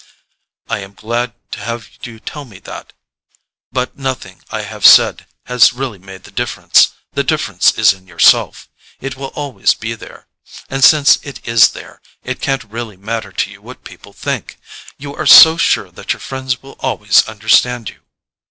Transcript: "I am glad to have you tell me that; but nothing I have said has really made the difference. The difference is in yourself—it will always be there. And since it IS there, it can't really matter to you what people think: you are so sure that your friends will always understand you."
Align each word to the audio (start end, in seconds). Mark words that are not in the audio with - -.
"I 0.67 0.79
am 0.79 0.95
glad 0.95 1.33
to 1.51 1.59
have 1.59 1.87
you 2.01 2.19
tell 2.19 2.43
me 2.43 2.57
that; 2.61 2.91
but 3.71 3.99
nothing 3.99 4.41
I 4.49 4.61
have 4.63 4.83
said 4.83 5.27
has 5.45 5.73
really 5.73 5.99
made 5.99 6.23
the 6.23 6.31
difference. 6.31 6.93
The 7.13 7.23
difference 7.23 7.73
is 7.77 7.93
in 7.93 8.07
yourself—it 8.07 9.15
will 9.15 9.29
always 9.35 9.75
be 9.75 9.93
there. 9.93 10.25
And 10.71 10.83
since 10.83 11.17
it 11.21 11.47
IS 11.47 11.73
there, 11.73 12.01
it 12.23 12.41
can't 12.41 12.63
really 12.63 12.97
matter 12.97 13.31
to 13.31 13.51
you 13.51 13.61
what 13.61 13.83
people 13.83 14.11
think: 14.11 14.57
you 14.97 15.13
are 15.15 15.27
so 15.27 15.55
sure 15.55 15.91
that 15.91 16.13
your 16.13 16.19
friends 16.19 16.63
will 16.63 16.77
always 16.79 17.23
understand 17.27 17.89
you." 17.91 17.99